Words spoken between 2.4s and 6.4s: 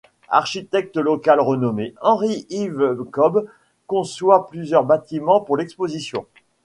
Ives Cobb conçoit plusieurs bâtiments pour l'Exposition.